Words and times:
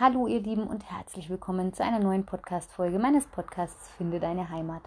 Hallo 0.00 0.26
ihr 0.26 0.40
Lieben 0.40 0.66
und 0.66 0.90
herzlich 0.90 1.30
willkommen 1.30 1.72
zu 1.72 1.84
einer 1.84 2.00
neuen 2.00 2.26
Podcast-Folge 2.26 2.98
meines 2.98 3.28
Podcasts 3.28 3.88
Finde 3.90 4.18
deine 4.18 4.50
Heimat. 4.50 4.82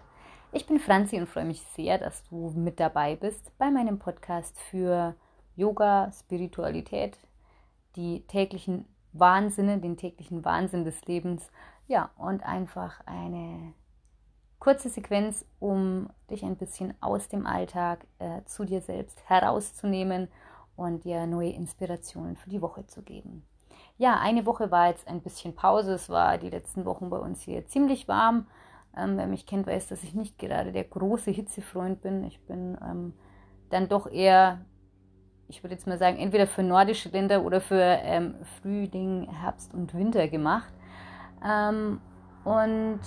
Ich 0.52 0.66
bin 0.66 0.78
Franzi 0.78 1.18
und 1.18 1.26
freue 1.26 1.46
mich 1.46 1.62
sehr, 1.74 1.96
dass 1.96 2.24
du 2.24 2.50
mit 2.54 2.78
dabei 2.78 3.16
bist 3.16 3.56
bei 3.56 3.70
meinem 3.70 3.98
Podcast 3.98 4.60
für 4.60 5.14
Yoga, 5.56 6.12
Spiritualität, 6.12 7.16
die 7.96 8.20
täglichen 8.26 8.84
Wahnsinne, 9.14 9.78
den 9.78 9.96
täglichen 9.96 10.44
Wahnsinn 10.44 10.84
des 10.84 11.02
Lebens, 11.06 11.50
ja, 11.86 12.10
und 12.18 12.42
einfach 12.44 13.00
eine 13.06 13.72
kurze 14.58 14.90
Sequenz, 14.90 15.46
um 15.58 16.10
dich 16.30 16.44
ein 16.44 16.56
bisschen 16.56 16.92
aus 17.00 17.28
dem 17.28 17.46
Alltag 17.46 18.06
äh, 18.18 18.42
zu 18.44 18.66
dir 18.66 18.82
selbst 18.82 19.26
herauszunehmen 19.26 20.28
und 20.76 21.04
dir 21.04 21.26
neue 21.26 21.52
Inspirationen 21.52 22.36
für 22.36 22.50
die 22.50 22.60
Woche 22.60 22.86
zu 22.86 23.00
geben 23.00 23.42
ja, 23.98 24.18
eine 24.20 24.46
Woche 24.46 24.70
war 24.70 24.88
jetzt 24.88 25.08
ein 25.08 25.20
bisschen 25.20 25.54
Pause. 25.54 25.94
Es 25.94 26.08
war 26.08 26.38
die 26.38 26.50
letzten 26.50 26.84
Wochen 26.84 27.10
bei 27.10 27.18
uns 27.18 27.42
hier 27.42 27.66
ziemlich 27.66 28.06
warm. 28.06 28.46
Ähm, 28.96 29.16
wer 29.16 29.26
mich 29.26 29.44
kennt, 29.44 29.66
weiß, 29.66 29.88
dass 29.88 30.04
ich 30.04 30.14
nicht 30.14 30.38
gerade 30.38 30.72
der 30.72 30.84
große 30.84 31.32
Hitzefreund 31.32 32.00
bin. 32.00 32.24
Ich 32.24 32.40
bin 32.46 32.78
ähm, 32.80 33.12
dann 33.70 33.88
doch 33.88 34.10
eher, 34.10 34.60
ich 35.48 35.64
würde 35.64 35.74
jetzt 35.74 35.88
mal 35.88 35.98
sagen, 35.98 36.16
entweder 36.16 36.46
für 36.46 36.62
nordische 36.62 37.08
Länder 37.08 37.44
oder 37.44 37.60
für 37.60 37.82
ähm, 37.82 38.36
Frühling, 38.60 39.28
Herbst 39.30 39.74
und 39.74 39.92
Winter 39.94 40.28
gemacht. 40.28 40.72
Ähm, 41.44 42.00
und 42.44 43.00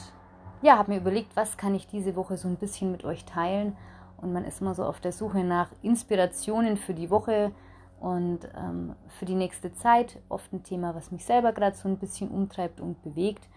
ja, 0.61 0.77
habe 0.77 0.91
mir 0.91 0.99
überlegt, 0.99 1.35
was 1.37 1.55
kann 1.55 1.73
ich 1.73 1.87
diese 1.87 2.17
Woche 2.17 2.35
so 2.35 2.49
ein 2.49 2.57
bisschen 2.57 2.91
mit 2.91 3.05
euch 3.05 3.23
teilen. 3.23 3.77
Und 4.17 4.33
man 4.33 4.43
ist 4.43 4.59
immer 4.59 4.75
so 4.75 4.83
auf 4.83 4.99
der 4.99 5.13
Suche 5.13 5.43
nach 5.45 5.69
Inspirationen 5.81 6.75
für 6.75 6.93
die 6.93 7.09
Woche 7.09 7.53
und 8.01 8.39
ähm, 8.57 8.95
für 9.19 9.25
die 9.25 9.35
nächste 9.35 9.73
Zeit 9.75 10.19
oft 10.27 10.51
ein 10.51 10.63
Thema, 10.63 10.95
was 10.95 11.11
mich 11.11 11.23
selber 11.23 11.53
gerade 11.53 11.75
so 11.75 11.87
ein 11.87 11.97
bisschen 11.97 12.29
umtreibt 12.29 12.81
und 12.81 13.01
bewegt. 13.03 13.47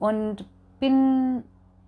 Und 0.00 0.44
bin 0.80 1.44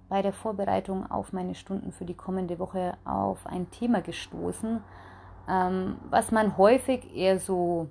bei 0.09 0.23
der 0.23 0.33
Vorbereitung 0.33 1.11
auf 1.11 1.33
meine 1.33 1.57
Stunden 1.57 1.91
für 1.91 2.05
die 2.05 2.15
kommende 2.15 2.61
Woche 2.61 2.97
auf 3.05 3.45
ein 3.45 3.71
Thema 3.73 4.03
gestoßen, 4.03 4.81
ähm, 5.49 5.97
was 6.09 6.31
man 6.31 6.57
häufig 6.57 7.13
eher 7.13 7.41
so 7.41 7.89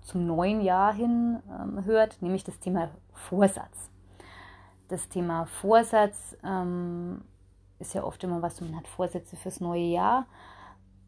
zum 0.00 0.26
neuen 0.26 0.62
Jahr 0.62 0.94
hin 0.94 1.42
ähm, 1.60 1.84
hört, 1.84 2.22
nämlich 2.22 2.44
das 2.44 2.58
Thema 2.60 2.88
Vorsatz. 3.12 3.90
Das 4.88 5.10
Thema 5.10 5.44
Vorsatz 5.44 6.34
ähm, 6.42 7.20
ist 7.78 7.92
ja 7.92 8.02
oft 8.02 8.24
immer 8.24 8.40
was, 8.40 8.62
man 8.62 8.74
hat 8.74 8.88
Vorsätze 8.88 9.36
fürs 9.36 9.60
neue 9.60 9.84
Jahr. 9.84 10.24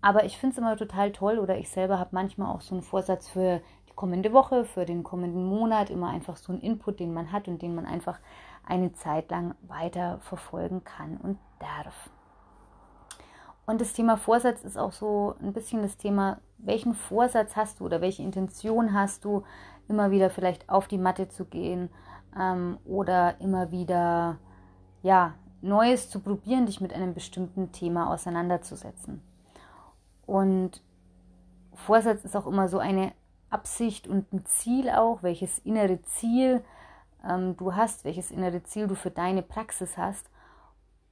Aber 0.03 0.25
ich 0.25 0.39
finde 0.39 0.55
es 0.55 0.59
immer 0.59 0.77
total 0.77 1.13
toll 1.13 1.39
oder 1.39 1.59
ich 1.59 1.69
selber 1.69 1.99
habe 1.99 2.11
manchmal 2.13 2.55
auch 2.55 2.61
so 2.61 2.75
einen 2.75 2.83
Vorsatz 2.83 3.29
für 3.29 3.61
die 3.89 3.95
kommende 3.95 4.33
Woche, 4.33 4.65
für 4.65 4.87
den 4.87 5.03
kommenden 5.03 5.45
Monat, 5.45 5.91
immer 5.91 6.09
einfach 6.09 6.37
so 6.37 6.53
einen 6.53 6.63
Input, 6.63 7.01
den 7.01 7.13
man 7.13 7.33
hat 7.33 7.49
und 7.49 7.61
den 7.61 7.75
man 7.75 7.87
einfach 7.87 8.19
eine 8.67 8.93
Zeit 8.93 9.31
lang 9.31 9.55
weiter 9.63 10.19
verfolgen 10.21 10.85
kann 10.85 11.19
und 11.19 11.39
darf. 11.59 12.11
Und 13.67 13.81
das 13.81 13.93
Thema 13.93 14.17
Vorsatz 14.17 14.63
ist 14.65 14.79
auch 14.79 14.93
so 14.93 15.35
ein 15.41 15.53
bisschen 15.53 15.83
das 15.83 15.97
Thema, 15.97 16.41
welchen 16.59 16.95
Vorsatz 16.95 17.57
hast 17.57 17.81
du 17.81 17.85
oder 17.85 18.01
welche 18.01 18.23
Intention 18.23 18.95
hast 18.95 19.25
du, 19.25 19.45
immer 19.89 20.11
wieder 20.11 20.31
vielleicht 20.31 20.69
auf 20.69 20.89
die 20.89 20.99
Matte 20.99 21.29
zu 21.29 21.45
gehen 21.45 21.91
ähm, 22.39 22.79
oder 22.85 23.41
immer 23.41 23.71
wieder 23.71 24.39
ja, 25.03 25.35
Neues 25.63 26.09
zu 26.09 26.21
probieren, 26.21 26.67
dich 26.67 26.81
mit 26.81 26.93
einem 26.93 27.13
bestimmten 27.13 27.73
Thema 27.73 28.11
auseinanderzusetzen. 28.11 29.23
Und 30.31 30.81
Vorsatz 31.75 32.25
ist 32.25 32.37
auch 32.37 32.47
immer 32.47 32.69
so 32.69 32.79
eine 32.79 33.11
Absicht 33.51 34.07
und 34.07 34.33
ein 34.33 34.47
Ziel 34.47 34.89
auch, 34.89 35.25
welches 35.25 35.59
innere 35.59 36.01
Ziel 36.03 36.63
ähm, 37.29 37.57
du 37.57 37.75
hast, 37.75 38.05
welches 38.05 38.31
innere 38.31 38.63
Ziel 38.63 38.87
du 38.87 38.95
für 38.95 39.11
deine 39.11 39.43
Praxis 39.43 39.99
hast. 39.99 40.31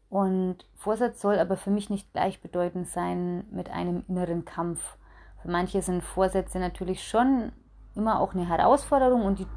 Und 0.08 0.58
Vorsatz 0.76 1.20
soll 1.20 1.40
aber 1.40 1.56
für 1.56 1.72
mich 1.72 1.90
nicht 1.90 2.12
gleichbedeutend 2.12 2.86
sein 2.86 3.44
mit 3.50 3.70
einem 3.70 4.04
inneren 4.06 4.44
Kampf. 4.44 4.96
Für 5.42 5.50
manche 5.50 5.82
sind 5.82 6.04
Vorsätze 6.04 6.60
natürlich 6.60 7.02
schon 7.02 7.50
immer 7.96 8.20
auch 8.20 8.34
eine 8.34 8.48
Herausforderung 8.48 9.24
und 9.24 9.40
die, 9.40 9.48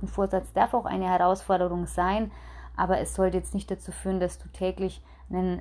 ein 0.00 0.08
Vorsatz 0.08 0.54
darf 0.54 0.72
auch 0.72 0.86
eine 0.86 1.06
Herausforderung 1.06 1.86
sein, 1.86 2.32
aber 2.78 2.98
es 2.98 3.14
sollte 3.14 3.36
jetzt 3.36 3.52
nicht 3.52 3.70
dazu 3.70 3.92
führen, 3.92 4.20
dass 4.20 4.38
du 4.38 4.48
täglich 4.48 5.02
einen 5.28 5.60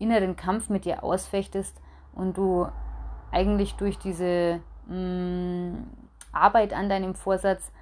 inneren 0.00 0.34
Kampf 0.34 0.70
mit 0.70 0.86
dir 0.86 1.04
ausfechtest, 1.04 1.80
und 2.14 2.36
du 2.36 2.68
eigentlich 3.30 3.74
durch 3.74 3.98
diese 3.98 4.60
mh, 4.86 4.96
mm, 4.96 5.86
Arbeit 6.32 6.72
an 6.72 6.88
deinem 6.88 7.14
Vorsatz 7.14 7.72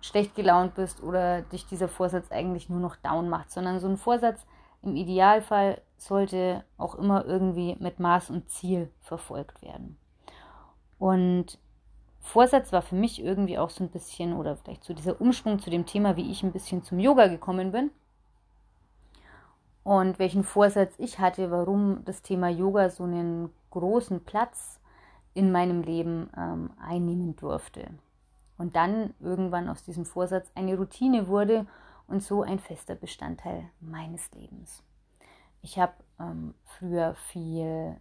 schlecht 0.00 0.34
gelaunt 0.34 0.74
bist 0.74 1.02
oder 1.02 1.42
dich 1.42 1.66
dieser 1.66 1.88
Vorsatz 1.88 2.30
eigentlich 2.30 2.68
nur 2.68 2.80
noch 2.80 2.96
down 2.96 3.28
macht, 3.28 3.50
sondern 3.50 3.80
so 3.80 3.88
ein 3.88 3.96
Vorsatz 3.96 4.46
im 4.82 4.96
Idealfall 4.96 5.80
sollte 5.98 6.64
auch 6.78 6.94
immer 6.94 7.26
irgendwie 7.26 7.76
mit 7.80 8.00
Maß 8.00 8.30
und 8.30 8.48
Ziel 8.48 8.90
verfolgt 9.00 9.60
werden. 9.60 9.98
Und 10.98 11.58
Vorsatz 12.20 12.72
war 12.72 12.80
für 12.80 12.94
mich 12.94 13.22
irgendwie 13.22 13.58
auch 13.58 13.70
so 13.70 13.84
ein 13.84 13.90
bisschen, 13.90 14.34
oder 14.34 14.56
vielleicht 14.56 14.84
so 14.84 14.94
dieser 14.94 15.20
Umschwung 15.20 15.58
zu 15.58 15.68
dem 15.68 15.84
Thema, 15.84 16.16
wie 16.16 16.30
ich 16.30 16.42
ein 16.42 16.52
bisschen 16.52 16.82
zum 16.82 16.98
Yoga 16.98 17.26
gekommen 17.26 17.72
bin 17.72 17.90
und 19.82 20.18
welchen 20.18 20.44
Vorsatz 20.44 20.94
ich 20.98 21.18
hatte, 21.18 21.50
warum 21.50 22.04
das 22.04 22.22
Thema 22.22 22.48
Yoga 22.48 22.90
so 22.90 23.04
einen 23.04 23.50
großen 23.70 24.24
Platz 24.24 24.80
in 25.34 25.52
meinem 25.52 25.82
Leben 25.82 26.30
ähm, 26.36 26.70
einnehmen 26.80 27.36
durfte. 27.36 27.86
Und 28.58 28.76
dann 28.76 29.14
irgendwann 29.20 29.68
aus 29.68 29.84
diesem 29.84 30.04
Vorsatz 30.04 30.50
eine 30.54 30.76
Routine 30.76 31.28
wurde 31.28 31.66
und 32.06 32.22
so 32.22 32.42
ein 32.42 32.58
fester 32.58 32.94
Bestandteil 32.94 33.70
meines 33.80 34.30
Lebens. 34.32 34.82
Ich 35.62 35.78
habe 35.78 35.94
ähm, 36.18 36.54
früher 36.64 37.14
viel 37.14 37.96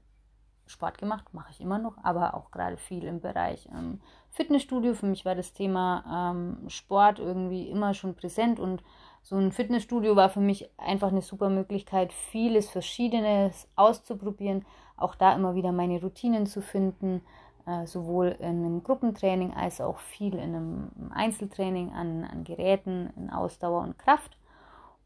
Sport 0.66 0.98
gemacht, 0.98 1.34
mache 1.34 1.52
ich 1.52 1.62
immer 1.62 1.80
noch, 1.80 1.98
aber 2.04 2.36
auch 2.36 2.52
gerade 2.52 2.78
viel 2.78 3.04
im 3.04 3.22
Bereich 3.22 3.68
ähm, 3.74 4.02
Fitnessstudio. 4.30 4.94
Für 4.94 5.08
mich 5.08 5.26
war 5.26 5.36
das 5.36 5.54
Thema 5.54 6.32
ähm, 6.32 6.70
Sport 6.70 7.20
irgendwie 7.20 7.70
immer 7.70 7.94
schon 7.94 8.16
präsent 8.16 8.60
und 8.60 8.84
so 9.24 9.36
ein 9.36 9.52
Fitnessstudio 9.52 10.16
war 10.16 10.30
für 10.30 10.40
mich 10.40 10.70
einfach 10.78 11.10
eine 11.10 11.22
super 11.22 11.50
Möglichkeit, 11.50 12.14
vieles 12.14 12.70
Verschiedenes 12.70 13.68
auszuprobieren, 13.76 14.66
auch 14.98 15.16
da 15.16 15.34
immer 15.34 15.56
wieder 15.56 15.72
meine 15.72 16.02
Routinen 16.02 16.46
zu 16.46 16.62
finden, 16.62 17.22
äh, 17.66 17.86
sowohl 17.86 18.36
in 18.40 18.46
einem 18.46 18.84
Gruppentraining 18.84 19.54
als 19.54 19.82
auch 19.82 20.00
viel 20.00 20.34
in 20.34 20.56
einem 20.56 20.92
Einzeltraining 21.12 21.94
an, 21.94 22.24
an 22.24 22.44
Geräten, 22.44 23.12
in 23.16 23.30
Ausdauer 23.30 23.82
und 23.82 23.98
Kraft. 24.00 24.38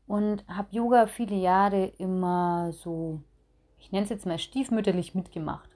Und 0.07 0.45
habe 0.47 0.67
Yoga 0.71 1.07
viele 1.07 1.35
Jahre 1.35 1.85
immer 1.97 2.71
so, 2.71 3.21
ich 3.79 3.91
nenne 3.91 4.03
es 4.03 4.09
jetzt 4.09 4.25
mal 4.25 4.39
stiefmütterlich 4.39 5.15
mitgemacht. 5.15 5.69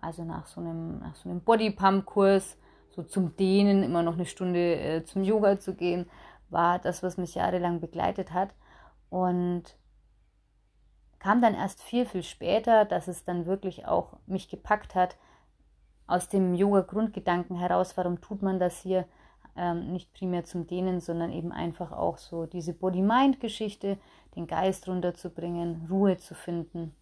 Also 0.00 0.24
nach 0.24 0.46
so 0.46 0.60
einem, 0.60 1.02
so 1.14 1.28
einem 1.28 1.40
Bodypump-Kurs, 1.40 2.56
so 2.90 3.02
zum 3.02 3.36
Dehnen, 3.36 3.82
immer 3.82 4.02
noch 4.02 4.14
eine 4.14 4.26
Stunde 4.26 4.76
äh, 4.76 5.04
zum 5.04 5.22
Yoga 5.22 5.58
zu 5.58 5.74
gehen, 5.74 6.06
war 6.50 6.78
das, 6.78 7.02
was 7.02 7.16
mich 7.16 7.34
jahrelang 7.34 7.80
begleitet 7.80 8.32
hat. 8.32 8.54
Und 9.10 9.76
kam 11.18 11.40
dann 11.40 11.54
erst 11.54 11.82
viel, 11.82 12.06
viel 12.06 12.22
später, 12.22 12.84
dass 12.84 13.08
es 13.08 13.24
dann 13.24 13.46
wirklich 13.46 13.86
auch 13.86 14.16
mich 14.26 14.48
gepackt 14.48 14.94
hat, 14.94 15.16
aus 16.06 16.28
dem 16.28 16.54
Yoga-Grundgedanken 16.54 17.56
heraus, 17.56 17.96
warum 17.96 18.20
tut 18.20 18.42
man 18.42 18.58
das 18.58 18.80
hier, 18.80 19.06
ähm, 19.56 19.92
nicht 19.92 20.12
primär 20.14 20.44
zum 20.44 20.66
Dehnen, 20.66 21.00
sondern 21.00 21.32
eben 21.32 21.52
einfach 21.52 21.92
auch 21.92 22.16
so 22.16 22.46
diese 22.46 22.72
Body-Mind-Geschichte, 22.72 23.98
den 24.36 24.46
Geist 24.46 24.88
runterzubringen, 24.88 25.86
Ruhe 25.90 26.16
zu 26.16 26.34
finden, 26.34 26.94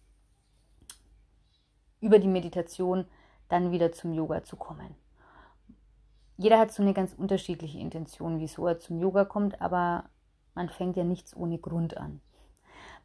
über 2.01 2.19
die 2.19 2.27
Meditation 2.27 3.05
dann 3.47 3.71
wieder 3.71 3.91
zum 3.91 4.13
Yoga 4.13 4.43
zu 4.43 4.57
kommen 4.57 4.95
jeder 6.37 6.59
hat 6.59 6.71
so 6.71 6.83
eine 6.83 6.93
ganz 6.93 7.13
unterschiedliche 7.13 7.79
Intention, 7.79 8.39
wieso 8.39 8.67
er 8.67 8.79
zum 8.79 8.99
Yoga 8.99 9.25
kommt, 9.25 9.61
aber 9.61 10.05
man 10.53 10.69
fängt 10.69 10.95
ja 10.95 11.03
nichts 11.03 11.35
ohne 11.35 11.57
Grund 11.57 11.97
an. 11.97 12.21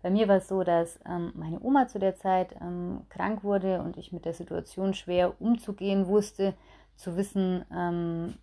Bei 0.03 0.11
mir 0.11 0.29
war 0.29 0.37
es 0.37 0.49
so, 0.49 0.65
dass 0.65 0.99
ähm, 1.07 1.33
meine 1.35 1.61
Oma 1.61 1.87
zu 1.87 1.99
der 1.99 2.17
Zeit 2.17 2.57
ähm, 2.61 3.03
krank 3.09 3.45
wurde 3.45 3.81
und 3.83 3.97
ich 3.97 4.13
mit 4.13 4.25
der 4.25 4.35
Situation 4.35 4.95
schwer 4.95 5.41
umzugehen 5.41 6.07
wusste, 6.09 6.55
zu 6.97 7.17
wissen, 7.17 7.65
ähm, 7.73 8.35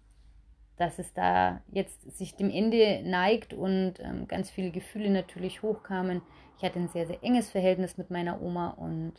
dass 0.78 0.98
es 0.98 1.14
da 1.14 1.62
jetzt 1.68 2.18
sich 2.18 2.38
dem 2.38 2.50
Ende 2.50 3.02
neigt 3.04 3.54
und 3.54 3.96
ähm, 4.00 4.28
ganz 4.28 4.50
viele 4.50 4.72
Gefühle 4.72 5.10
natürlich 5.10 5.62
hochkamen. 5.62 6.22
Ich 6.58 6.64
hatte 6.64 6.80
ein 6.80 6.88
sehr, 6.88 7.06
sehr 7.06 7.22
enges 7.24 7.50
Verhältnis 7.50 7.98
mit 7.98 8.10
meiner 8.10 8.42
Oma 8.42 8.70
und 8.70 9.14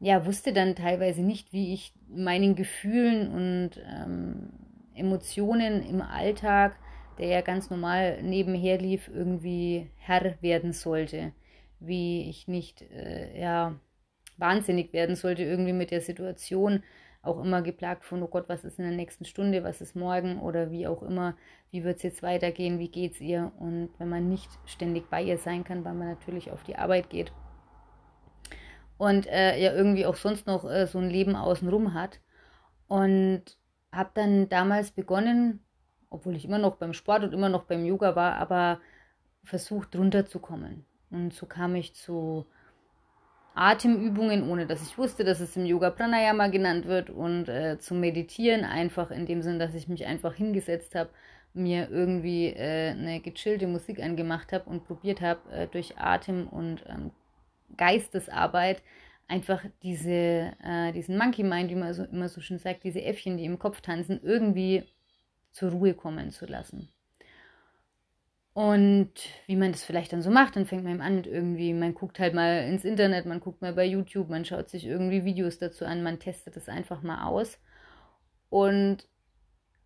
ja, 0.00 0.26
wusste 0.26 0.52
dann 0.52 0.76
teilweise 0.76 1.22
nicht, 1.22 1.52
wie 1.52 1.74
ich 1.74 1.92
meinen 2.08 2.54
Gefühlen 2.54 3.28
und 3.32 3.70
ähm, 3.84 4.50
Emotionen 4.94 5.82
im 5.82 6.02
Alltag, 6.02 6.76
der 7.18 7.26
ja 7.28 7.40
ganz 7.40 7.68
normal 7.70 8.22
nebenher 8.22 8.78
lief, 8.78 9.08
irgendwie 9.08 9.90
Herr 9.96 10.40
werden 10.40 10.72
sollte. 10.72 11.32
Wie 11.80 12.28
ich 12.28 12.46
nicht, 12.48 12.82
äh, 12.82 13.40
ja, 13.40 13.78
wahnsinnig 14.36 14.92
werden 14.92 15.16
sollte 15.16 15.42
irgendwie 15.42 15.72
mit 15.72 15.90
der 15.90 16.00
Situation, 16.00 16.82
auch 17.22 17.42
immer 17.42 17.62
geplagt 17.62 18.04
von, 18.04 18.22
oh 18.22 18.28
Gott, 18.28 18.48
was 18.48 18.64
ist 18.64 18.78
in 18.78 18.84
der 18.84 18.94
nächsten 18.94 19.24
Stunde, 19.24 19.64
was 19.64 19.80
ist 19.80 19.96
morgen 19.96 20.38
oder 20.40 20.70
wie 20.70 20.86
auch 20.86 21.02
immer, 21.02 21.36
wie 21.72 21.82
wird 21.82 21.96
es 21.96 22.04
jetzt 22.04 22.22
weitergehen, 22.22 22.78
wie 22.78 22.88
geht 22.88 23.14
es 23.14 23.20
ihr? 23.20 23.52
Und 23.58 23.90
wenn 23.98 24.08
man 24.08 24.28
nicht 24.28 24.48
ständig 24.64 25.10
bei 25.10 25.22
ihr 25.22 25.38
sein 25.38 25.64
kann, 25.64 25.84
weil 25.84 25.94
man 25.94 26.08
natürlich 26.08 26.52
auf 26.52 26.62
die 26.62 26.76
Arbeit 26.76 27.10
geht 27.10 27.32
und 28.98 29.26
äh, 29.26 29.58
ja 29.58 29.72
irgendwie 29.72 30.06
auch 30.06 30.16
sonst 30.16 30.46
noch 30.46 30.64
äh, 30.68 30.86
so 30.86 30.98
ein 30.98 31.08
Leben 31.10 31.36
außenrum 31.36 31.94
hat. 31.94 32.20
Und 32.88 33.42
habe 33.92 34.10
dann 34.14 34.48
damals 34.48 34.90
begonnen, 34.90 35.60
obwohl 36.10 36.36
ich 36.36 36.44
immer 36.44 36.58
noch 36.58 36.76
beim 36.76 36.92
Sport 36.92 37.24
und 37.24 37.32
immer 37.32 37.48
noch 37.48 37.64
beim 37.64 37.84
Yoga 37.84 38.16
war, 38.16 38.36
aber 38.36 38.80
versucht 39.44 39.96
runterzukommen. 39.96 40.84
Und 41.10 41.32
so 41.32 41.46
kam 41.46 41.74
ich 41.74 41.94
zu 41.94 42.46
Atemübungen, 43.54 44.48
ohne 44.48 44.66
dass 44.66 44.82
ich 44.82 44.98
wusste, 44.98 45.24
dass 45.24 45.40
es 45.40 45.56
im 45.56 45.66
Yoga 45.66 45.90
Pranayama 45.90 46.48
genannt 46.48 46.86
wird 46.86 47.10
und 47.10 47.48
äh, 47.48 47.78
zum 47.78 48.00
Meditieren 48.00 48.64
einfach 48.64 49.10
in 49.10 49.26
dem 49.26 49.42
Sinn, 49.42 49.58
dass 49.58 49.74
ich 49.74 49.88
mich 49.88 50.06
einfach 50.06 50.34
hingesetzt 50.34 50.94
habe, 50.94 51.10
mir 51.54 51.90
irgendwie 51.90 52.48
äh, 52.48 52.90
eine 52.90 53.20
gechillte 53.20 53.66
Musik 53.66 54.00
angemacht 54.00 54.52
habe 54.52 54.68
und 54.68 54.86
probiert 54.86 55.20
habe, 55.20 55.40
äh, 55.50 55.66
durch 55.66 55.98
Atem 55.98 56.46
und 56.46 56.84
ähm, 56.88 57.10
Geistesarbeit 57.76 58.82
einfach 59.28 59.62
diese, 59.82 60.52
äh, 60.62 60.92
diesen 60.92 61.18
Monkey 61.18 61.42
Mind, 61.42 61.70
wie 61.70 61.74
man 61.74 61.92
so, 61.94 62.04
immer 62.04 62.28
so 62.28 62.40
schön 62.40 62.58
sagt, 62.58 62.84
diese 62.84 63.02
Äffchen, 63.02 63.36
die 63.36 63.44
im 63.44 63.58
Kopf 63.58 63.80
tanzen, 63.80 64.20
irgendwie 64.22 64.84
zur 65.52 65.70
Ruhe 65.70 65.94
kommen 65.94 66.30
zu 66.30 66.46
lassen. 66.46 66.88
Und 68.54 69.12
wie 69.46 69.54
man 69.54 69.70
das 69.70 69.84
vielleicht 69.84 70.12
dann 70.12 70.22
so 70.22 70.30
macht, 70.30 70.56
dann 70.56 70.66
fängt 70.66 70.82
man 70.82 71.00
an 71.00 71.14
mit 71.14 71.28
irgendwie, 71.28 71.72
man 71.72 71.94
guckt 71.94 72.18
halt 72.18 72.34
mal 72.34 72.64
ins 72.64 72.84
Internet, 72.84 73.24
man 73.24 73.38
guckt 73.38 73.62
mal 73.62 73.72
bei 73.72 73.84
YouTube, 73.84 74.30
man 74.30 74.44
schaut 74.44 74.68
sich 74.68 74.84
irgendwie 74.84 75.24
Videos 75.24 75.58
dazu 75.58 75.84
an, 75.84 76.02
man 76.02 76.18
testet 76.18 76.56
das 76.56 76.68
einfach 76.68 77.02
mal 77.02 77.26
aus. 77.26 77.60
Und 78.50 79.06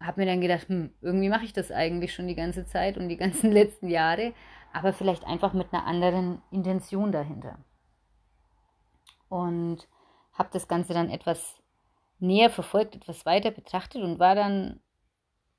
habe 0.00 0.22
mir 0.22 0.26
dann 0.26 0.40
gedacht, 0.40 0.68
hm, 0.68 0.90
irgendwie 1.02 1.28
mache 1.28 1.44
ich 1.44 1.52
das 1.52 1.70
eigentlich 1.70 2.14
schon 2.14 2.28
die 2.28 2.34
ganze 2.34 2.64
Zeit 2.64 2.96
und 2.96 3.08
die 3.08 3.16
ganzen 3.16 3.52
letzten 3.52 3.88
Jahre, 3.88 4.32
aber 4.72 4.92
vielleicht 4.92 5.24
einfach 5.26 5.52
mit 5.52 5.66
einer 5.72 5.86
anderen 5.86 6.40
Intention 6.50 7.12
dahinter. 7.12 7.58
Und 9.32 9.88
habe 10.34 10.50
das 10.52 10.68
Ganze 10.68 10.92
dann 10.92 11.08
etwas 11.08 11.56
näher 12.18 12.50
verfolgt, 12.50 12.94
etwas 12.94 13.24
weiter 13.24 13.50
betrachtet 13.50 14.02
und 14.02 14.18
war 14.18 14.34
dann 14.34 14.80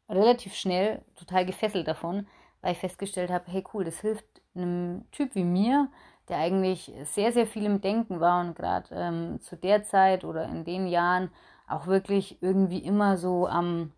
relativ 0.08 0.54
schnell 0.54 1.04
total 1.16 1.44
gefesselt 1.46 1.88
davon, 1.88 2.28
weil 2.62 2.74
ich 2.74 2.78
festgestellt 2.78 3.32
habe, 3.32 3.52
hey 3.52 3.64
cool, 3.74 3.84
das 3.84 4.00
hilft 4.00 4.26
einem 4.56 5.06
Typ 5.12 5.34
wie 5.34 5.44
mir, 5.44 5.90
der 6.30 6.38
eigentlich 6.38 6.92
sehr, 7.04 7.32
sehr 7.32 7.48
viel 7.48 7.66
im 7.66 7.82
Denken 7.82 8.20
war 8.20 8.42
und 8.42 8.56
gerade 8.56 8.94
ähm, 8.94 9.40
zu 9.42 9.58
der 9.58 9.84
Zeit 9.84 10.24
oder 10.24 10.46
in 10.46 10.66
den 10.66 10.88
Jahren 10.88 11.32
auch 11.68 11.88
wirklich 11.88 12.42
irgendwie 12.42 12.80
immer 12.80 13.18
so 13.18 13.48
am 13.48 13.92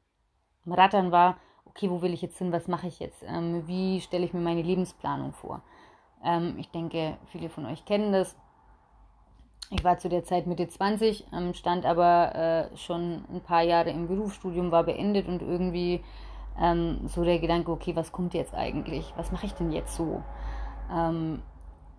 Rattern 0.65 1.11
war, 1.11 1.37
okay, 1.65 1.89
wo 1.89 2.01
will 2.01 2.13
ich 2.13 2.21
jetzt 2.21 2.37
hin, 2.37 2.53
was 2.53 2.69
mache 2.69 2.87
ich 2.87 2.99
jetzt, 2.99 3.23
ähm, 3.27 3.67
wie 3.67 3.99
stelle 3.99 4.23
ich 4.23 4.33
mir 4.33 4.39
meine 4.39 4.61
Lebensplanung 4.61 5.33
vor. 5.33 5.61
Ähm, 6.23 6.55
ich 6.57 6.71
denke, 6.71 7.17
viele 7.27 7.49
von 7.49 7.65
euch 7.65 7.83
kennen 7.83 8.13
das. 8.13 8.37
Ich 9.71 9.83
war 9.83 9.97
zu 9.97 10.09
der 10.09 10.23
Zeit 10.23 10.45
Mitte 10.45 10.67
20, 10.67 11.25
ähm, 11.33 11.53
stand 11.53 11.85
aber 11.85 12.35
äh, 12.71 12.77
schon 12.77 13.25
ein 13.33 13.41
paar 13.41 13.63
Jahre 13.63 13.89
im 13.89 14.07
Berufsstudium, 14.07 14.71
war 14.71 14.83
beendet 14.83 15.27
und 15.27 15.41
irgendwie 15.41 16.03
ähm, 16.59 17.07
so 17.07 17.23
der 17.23 17.39
Gedanke, 17.39 17.71
okay, 17.71 17.95
was 17.95 18.11
kommt 18.11 18.33
jetzt 18.33 18.53
eigentlich? 18.53 19.11
Was 19.17 19.31
mache 19.31 19.47
ich 19.47 19.53
denn 19.53 19.71
jetzt 19.71 19.95
so? 19.95 20.23
Ähm, 20.91 21.41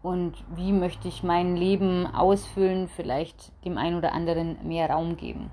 und 0.02 0.44
wie 0.54 0.72
möchte 0.72 1.08
ich 1.08 1.24
mein 1.24 1.56
Leben 1.56 2.06
ausfüllen, 2.06 2.86
vielleicht 2.86 3.52
dem 3.64 3.76
einen 3.76 3.96
oder 3.96 4.12
anderen 4.12 4.56
mehr 4.66 4.88
Raum 4.88 5.16
geben? 5.16 5.50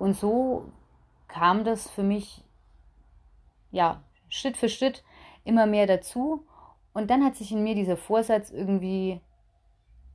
Und 0.00 0.16
so 0.16 0.64
kam 1.28 1.62
das 1.62 1.88
für 1.88 2.02
mich, 2.02 2.42
ja, 3.70 4.02
Schritt 4.28 4.56
für 4.56 4.68
Schritt 4.68 5.04
immer 5.44 5.66
mehr 5.66 5.86
dazu. 5.86 6.44
Und 6.92 7.10
dann 7.10 7.24
hat 7.24 7.36
sich 7.36 7.52
in 7.52 7.62
mir 7.62 7.76
dieser 7.76 7.96
Vorsatz 7.96 8.50
irgendwie 8.50 9.20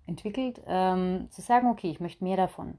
entwickelt, 0.08 0.62
ähm, 0.68 1.28
zu 1.32 1.42
sagen, 1.42 1.70
okay, 1.70 1.90
ich 1.90 2.00
möchte 2.00 2.24
mehr 2.24 2.38
davon 2.38 2.78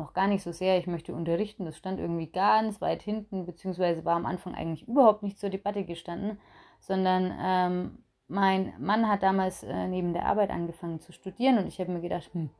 noch 0.00 0.14
gar 0.14 0.26
nicht 0.26 0.42
so 0.42 0.52
sehr, 0.52 0.78
ich 0.78 0.86
möchte 0.86 1.14
unterrichten. 1.14 1.64
Das 1.64 1.76
stand 1.76 2.00
irgendwie 2.00 2.26
ganz 2.26 2.80
weit 2.80 3.02
hinten, 3.02 3.46
beziehungsweise 3.46 4.04
war 4.04 4.16
am 4.16 4.26
Anfang 4.26 4.54
eigentlich 4.54 4.88
überhaupt 4.88 5.22
nicht 5.22 5.38
zur 5.38 5.50
Debatte 5.50 5.84
gestanden, 5.84 6.40
sondern 6.80 7.32
ähm, 7.40 7.98
mein 8.28 8.72
Mann 8.78 9.08
hat 9.08 9.22
damals 9.22 9.62
äh, 9.62 9.88
neben 9.88 10.12
der 10.12 10.26
Arbeit 10.26 10.50
angefangen 10.50 11.00
zu 11.00 11.12
studieren 11.12 11.58
und 11.58 11.66
ich 11.66 11.80
habe 11.80 11.92
mir 11.92 12.00
gedacht, 12.00 12.30
hm, 12.32 12.50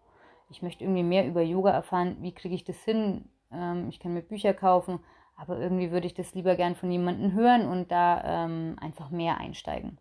ich 0.50 0.62
möchte 0.62 0.84
irgendwie 0.84 1.04
mehr 1.04 1.26
über 1.26 1.42
Yoga 1.42 1.70
erfahren. 1.70 2.16
Wie 2.20 2.34
kriege 2.34 2.54
ich 2.54 2.64
das 2.64 2.82
hin? 2.82 3.28
Ähm, 3.52 3.88
ich 3.88 4.00
kann 4.00 4.12
mir 4.12 4.22
Bücher 4.22 4.52
kaufen, 4.52 4.98
aber 5.36 5.58
irgendwie 5.58 5.92
würde 5.92 6.06
ich 6.06 6.14
das 6.14 6.34
lieber 6.34 6.56
gern 6.56 6.74
von 6.74 6.90
jemandem 6.90 7.32
hören 7.32 7.66
und 7.66 7.90
da 7.90 8.44
ähm, 8.44 8.76
einfach 8.80 9.10
mehr 9.10 9.38
einsteigen. 9.38 9.98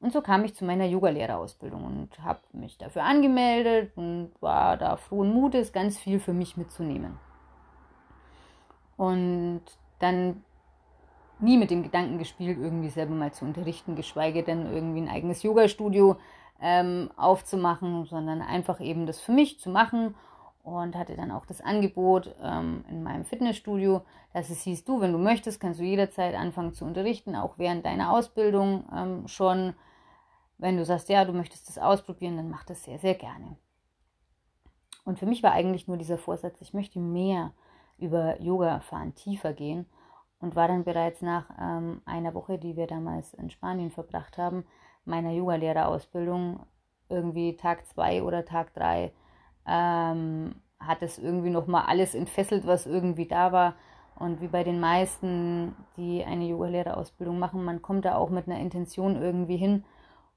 Und 0.00 0.12
so 0.12 0.22
kam 0.22 0.44
ich 0.44 0.54
zu 0.54 0.64
meiner 0.64 0.86
Yogalehrerausbildung 0.86 1.84
und 1.84 2.24
habe 2.24 2.40
mich 2.52 2.78
dafür 2.78 3.04
angemeldet 3.04 3.92
und 3.96 4.32
war 4.40 4.78
da 4.78 4.96
frohen 4.96 5.32
Mutes, 5.32 5.72
ganz 5.72 5.98
viel 5.98 6.18
für 6.20 6.32
mich 6.32 6.56
mitzunehmen. 6.56 7.18
Und 8.96 9.62
dann 9.98 10.42
nie 11.38 11.58
mit 11.58 11.70
dem 11.70 11.82
Gedanken 11.82 12.18
gespielt, 12.18 12.58
irgendwie 12.58 12.88
selber 12.88 13.14
mal 13.14 13.32
zu 13.32 13.44
unterrichten, 13.44 13.94
geschweige 13.94 14.42
denn 14.42 14.66
irgendwie 14.72 15.02
ein 15.02 15.08
eigenes 15.08 15.42
Yoga-Studio 15.42 16.16
ähm, 16.62 17.10
aufzumachen, 17.16 18.04
sondern 18.04 18.42
einfach 18.42 18.80
eben 18.80 19.06
das 19.06 19.20
für 19.20 19.32
mich 19.32 19.58
zu 19.58 19.70
machen 19.70 20.14
und 20.62 20.96
hatte 20.96 21.16
dann 21.16 21.30
auch 21.30 21.46
das 21.46 21.60
Angebot 21.60 22.34
ähm, 22.42 22.84
in 22.88 23.02
meinem 23.02 23.24
Fitnessstudio, 23.24 24.02
dass 24.32 24.50
es 24.50 24.62
hieß, 24.62 24.84
du, 24.84 25.00
wenn 25.00 25.12
du 25.12 25.18
möchtest, 25.18 25.60
kannst 25.60 25.80
du 25.80 25.84
jederzeit 25.84 26.34
anfangen 26.34 26.74
zu 26.74 26.84
unterrichten, 26.84 27.34
auch 27.34 27.54
während 27.56 27.86
deiner 27.86 28.12
Ausbildung 28.12 28.84
ähm, 28.94 29.28
schon 29.28 29.74
wenn 30.60 30.76
du 30.76 30.84
sagst, 30.84 31.08
ja, 31.08 31.24
du 31.24 31.32
möchtest 31.32 31.68
das 31.68 31.78
ausprobieren, 31.78 32.36
dann 32.36 32.50
mach 32.50 32.64
das 32.64 32.84
sehr, 32.84 32.98
sehr 32.98 33.14
gerne. 33.14 33.56
Und 35.04 35.18
für 35.18 35.26
mich 35.26 35.42
war 35.42 35.52
eigentlich 35.52 35.88
nur 35.88 35.96
dieser 35.96 36.18
Vorsatz, 36.18 36.60
ich 36.60 36.74
möchte 36.74 36.98
mehr 36.98 37.52
über 37.98 38.40
Yoga 38.40 38.68
erfahren, 38.68 39.14
tiefer 39.14 39.54
gehen 39.54 39.86
und 40.38 40.56
war 40.56 40.68
dann 40.68 40.84
bereits 40.84 41.22
nach 41.22 41.46
ähm, 41.58 42.02
einer 42.04 42.34
Woche, 42.34 42.58
die 42.58 42.76
wir 42.76 42.86
damals 42.86 43.34
in 43.34 43.50
Spanien 43.50 43.90
verbracht 43.90 44.36
haben, 44.36 44.64
meiner 45.04 45.32
Yogalehrerausbildung, 45.32 46.60
irgendwie 47.08 47.56
Tag 47.56 47.86
zwei 47.86 48.22
oder 48.22 48.44
Tag 48.44 48.74
drei, 48.74 49.12
ähm, 49.66 50.54
hat 50.78 51.02
es 51.02 51.18
irgendwie 51.18 51.50
nochmal 51.50 51.84
alles 51.86 52.14
entfesselt, 52.14 52.66
was 52.66 52.86
irgendwie 52.86 53.26
da 53.26 53.52
war. 53.52 53.74
Und 54.14 54.42
wie 54.42 54.48
bei 54.48 54.64
den 54.64 54.80
meisten, 54.80 55.74
die 55.96 56.22
eine 56.22 56.46
Yogalehrerausbildung 56.46 57.38
machen, 57.38 57.64
man 57.64 57.80
kommt 57.80 58.04
da 58.04 58.16
auch 58.16 58.28
mit 58.28 58.46
einer 58.46 58.60
Intention 58.60 59.16
irgendwie 59.16 59.56
hin 59.56 59.84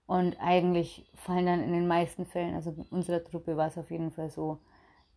und 0.06 0.38
eigentlich 0.40 1.10
fallen 1.16 1.46
dann 1.46 1.64
in 1.64 1.74
den 1.74 1.88
meisten 1.88 2.26
Fällen, 2.26 2.56
also 2.56 2.72
in 2.72 2.84
unserer 2.90 3.24
Truppe 3.24 3.58
war 3.58 3.68
es 3.68 3.78
auf 3.78 3.92
jeden 3.92 4.12
Fall 4.12 4.30
so, 4.30 4.60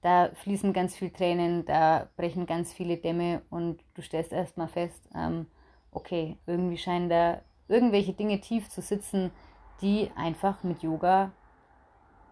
da 0.02 0.31
fließen 0.35 0.73
ganz 0.73 0.95
viel 0.95 1.11
Tränen, 1.11 1.64
da 1.64 2.09
brechen 2.16 2.47
ganz 2.47 2.73
viele 2.73 2.97
Dämme 2.97 3.43
und 3.50 3.83
du 3.95 4.02
stellst 4.02 4.33
erstmal 4.33 4.69
fest, 4.69 5.09
ähm, 5.14 5.47
okay, 5.90 6.37
irgendwie 6.47 6.78
scheinen 6.78 7.09
da 7.09 7.40
irgendwelche 7.69 8.12
Dinge 8.12 8.40
tief 8.40 8.69
zu 8.69 8.81
sitzen, 8.81 9.33
die 9.81 10.11
einfach 10.14 10.62
mit 10.62 10.83
Yoga 10.83 11.33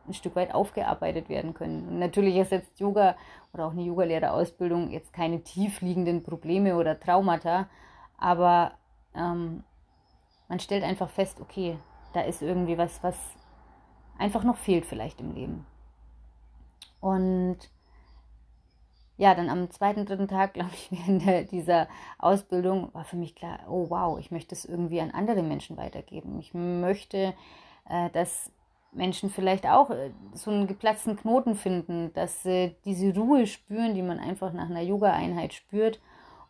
ein 0.07 0.15
Stück 0.15 0.37
weit 0.37 0.55
aufgearbeitet 0.55 1.29
werden 1.29 1.55
können. 1.55 1.89
Und 1.89 1.99
natürlich 1.99 2.37
ersetzt 2.37 2.79
Yoga 2.79 3.17
oder 3.53 3.67
auch 3.67 3.73
eine 3.73 3.83
Yogalehrerausbildung 3.83 4.91
jetzt 4.91 5.13
keine 5.13 5.43
tiefliegenden 5.43 6.23
Probleme 6.23 6.77
oder 6.77 7.01
Traumata, 7.01 7.69
aber 8.19 8.73
ähm, 9.15 9.65
man 10.49 10.61
stellt 10.61 10.85
einfach 10.85 11.11
fest, 11.11 11.41
okay, 11.41 11.79
da 12.15 12.23
ist 12.23 12.43
irgendwie 12.43 12.79
was, 12.79 13.03
was 13.03 13.17
einfach 14.19 14.45
noch 14.45 14.57
fehlt 14.57 14.87
vielleicht 14.87 15.21
im 15.21 15.35
Leben. 15.35 15.67
Und 17.01 17.59
ja, 19.17 19.35
dann 19.35 19.49
am 19.49 19.71
zweiten, 19.71 20.07
dritten 20.07 20.29
Tag, 20.29 20.55
glaube 20.55 20.71
ich, 20.73 20.91
während 20.91 21.51
dieser 21.51 21.89
Ausbildung 22.19 22.93
war 22.95 23.05
für 23.05 23.17
mich 23.17 23.35
klar, 23.35 23.61
oh 23.69 23.91
wow, 23.91 24.19
ich 24.19 24.31
möchte 24.31 24.55
es 24.55 24.65
irgendwie 24.65 25.01
an 25.01 25.11
andere 25.11 25.43
Menschen 25.43 25.77
weitergeben. 25.77 26.39
Ich 26.39 26.55
möchte, 26.55 27.35
äh, 27.89 28.11
dass 28.11 28.51
Menschen 28.93 29.31
vielleicht 29.31 29.67
auch 29.67 29.91
äh, 29.91 30.11
so 30.33 30.51
einen 30.51 30.67
geplatzten 30.67 31.17
Knoten 31.17 31.55
finden, 31.55 32.13
dass 32.15 32.43
sie 32.43 32.77
diese 32.85 33.15
Ruhe 33.15 33.47
spüren, 33.47 33.95
die 33.95 34.03
man 34.03 34.19
einfach 34.19 34.53
nach 34.53 34.71
einer 34.71 34.83
Yoga-Einheit 34.83 35.53
spürt. 35.53 36.01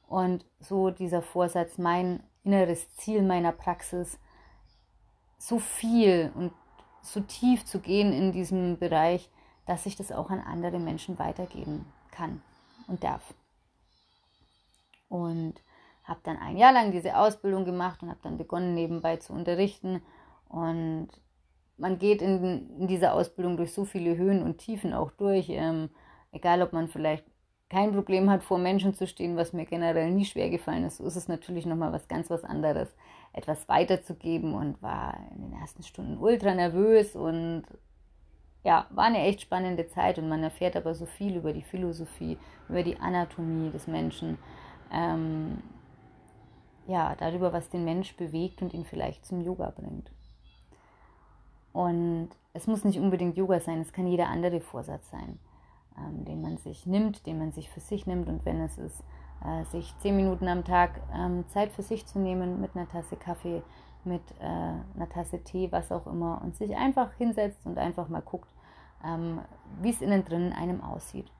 Und 0.06 0.44
so 0.60 0.90
dieser 0.90 1.22
Vorsatz, 1.22 1.78
mein 1.78 2.22
inneres 2.44 2.94
Ziel 2.96 3.22
meiner 3.22 3.52
Praxis 3.52 4.18
so 5.44 5.58
viel 5.58 6.32
und 6.34 6.52
so 7.02 7.20
tief 7.20 7.66
zu 7.66 7.78
gehen 7.78 8.14
in 8.14 8.32
diesem 8.32 8.78
Bereich, 8.78 9.28
dass 9.66 9.84
ich 9.84 9.94
das 9.94 10.10
auch 10.10 10.30
an 10.30 10.40
andere 10.40 10.78
Menschen 10.78 11.18
weitergeben 11.18 11.84
kann 12.10 12.40
und 12.86 13.04
darf. 13.04 13.34
Und 15.08 15.54
habe 16.04 16.20
dann 16.22 16.38
ein 16.38 16.56
Jahr 16.56 16.72
lang 16.72 16.92
diese 16.92 17.16
Ausbildung 17.18 17.66
gemacht 17.66 18.02
und 18.02 18.08
habe 18.08 18.20
dann 18.22 18.38
begonnen 18.38 18.74
nebenbei 18.74 19.18
zu 19.18 19.34
unterrichten. 19.34 20.00
Und 20.48 21.08
man 21.76 21.98
geht 21.98 22.22
in, 22.22 22.78
in 22.78 22.86
dieser 22.86 23.12
Ausbildung 23.12 23.58
durch 23.58 23.74
so 23.74 23.84
viele 23.84 24.16
Höhen 24.16 24.42
und 24.42 24.58
Tiefen 24.58 24.94
auch 24.94 25.10
durch, 25.10 25.50
ähm, 25.50 25.90
egal 26.32 26.62
ob 26.62 26.72
man 26.72 26.88
vielleicht 26.88 27.26
kein 27.68 27.92
Problem 27.92 28.30
hat, 28.30 28.42
vor 28.42 28.58
Menschen 28.58 28.94
zu 28.94 29.06
stehen, 29.06 29.36
was 29.36 29.52
mir 29.52 29.66
generell 29.66 30.10
nie 30.10 30.24
schwer 30.24 30.48
gefallen 30.48 30.84
ist, 30.84 30.98
so 30.98 31.04
ist 31.04 31.16
es 31.16 31.28
natürlich 31.28 31.66
nochmal 31.66 31.92
was 31.92 32.08
ganz 32.08 32.30
was 32.30 32.44
anderes, 32.44 32.94
etwas 33.34 33.68
weiterzugeben 33.68 34.54
und 34.54 34.80
war 34.82 35.18
in 35.34 35.42
den 35.42 35.60
ersten 35.60 35.82
Stunden 35.82 36.18
ultra 36.18 36.54
nervös 36.54 37.14
und 37.16 37.64
ja, 38.62 38.86
war 38.90 39.04
eine 39.04 39.22
echt 39.22 39.42
spannende 39.42 39.88
Zeit 39.88 40.18
und 40.18 40.28
man 40.28 40.42
erfährt 40.42 40.76
aber 40.76 40.94
so 40.94 41.04
viel 41.04 41.36
über 41.36 41.52
die 41.52 41.62
Philosophie, 41.62 42.38
über 42.68 42.82
die 42.82 42.98
Anatomie 42.98 43.70
des 43.70 43.86
Menschen, 43.86 44.38
ähm, 44.90 45.62
ja, 46.86 47.14
darüber, 47.16 47.52
was 47.52 47.68
den 47.68 47.84
Mensch 47.84 48.16
bewegt 48.16 48.62
und 48.62 48.72
ihn 48.72 48.84
vielleicht 48.84 49.26
zum 49.26 49.42
Yoga 49.42 49.70
bringt. 49.70 50.10
Und 51.72 52.30
es 52.52 52.66
muss 52.66 52.84
nicht 52.84 53.00
unbedingt 53.00 53.36
Yoga 53.36 53.60
sein, 53.60 53.80
es 53.80 53.92
kann 53.92 54.06
jeder 54.06 54.28
andere 54.28 54.60
Vorsatz 54.60 55.10
sein, 55.10 55.38
ähm, 55.98 56.24
den 56.24 56.40
man 56.40 56.56
sich 56.56 56.86
nimmt, 56.86 57.26
den 57.26 57.38
man 57.38 57.52
sich 57.52 57.68
für 57.68 57.80
sich 57.80 58.06
nimmt. 58.06 58.28
Und 58.28 58.44
wenn 58.44 58.60
es 58.60 58.78
ist, 58.78 59.02
äh, 59.44 59.64
sich 59.64 59.94
zehn 59.98 60.16
Minuten 60.16 60.48
am 60.48 60.64
Tag 60.64 61.00
ähm, 61.14 61.44
Zeit 61.48 61.72
für 61.72 61.82
sich 61.82 62.06
zu 62.06 62.18
nehmen 62.18 62.60
mit 62.60 62.74
einer 62.74 62.88
Tasse 62.88 63.16
Kaffee, 63.16 63.62
mit 64.04 64.22
äh, 64.40 64.44
einer 64.44 65.08
Tasse 65.08 65.42
Tee, 65.42 65.70
was 65.72 65.92
auch 65.92 66.06
immer, 66.06 66.40
und 66.42 66.56
sich 66.56 66.76
einfach 66.76 67.12
hinsetzt 67.14 67.64
und 67.66 67.78
einfach 67.78 68.08
mal 68.08 68.22
guckt, 68.22 68.48
ähm, 69.04 69.40
wie 69.80 69.90
es 69.90 70.02
innen 70.02 70.24
drin 70.24 70.52
einem 70.52 70.82
aussieht. 70.82 71.30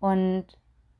Und 0.00 0.46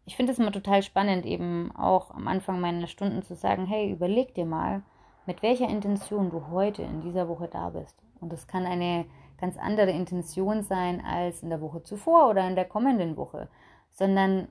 ich 0.05 0.17
finde 0.17 0.33
es 0.33 0.39
immer 0.39 0.53
total 0.53 0.83
spannend, 0.83 1.25
eben 1.27 1.71
auch 1.77 2.11
am 2.11 2.27
Anfang 2.29 2.61
meiner 2.61 2.87
Stunden 2.87 3.23
zu 3.23 3.35
sagen, 3.35 3.67
hey, 3.67 3.91
überleg 3.91 4.35
dir 4.35 4.47
mal, 4.47 4.83
mit 5.27 5.43
welcher 5.43 5.69
Intention 5.69 6.31
du 6.31 6.49
heute 6.51 6.83
in 6.83 7.01
dieser 7.01 7.29
Woche 7.29 7.49
da 7.49 7.71
bist. 7.71 7.97
Und 8.21 8.33
das 8.33 8.47
kann 8.47 8.67
eine 8.67 9.05
ganz 9.41 9.57
andere 9.57 9.91
Intention 9.91 10.63
sein 10.63 11.05
als 11.05 11.43
in 11.43 11.51
der 11.51 11.61
Woche 11.61 11.83
zuvor 11.83 12.31
oder 12.31 12.47
in 12.47 12.55
der 12.55 12.65
kommenden 12.65 13.17
Woche, 13.17 13.49
sondern 13.91 14.49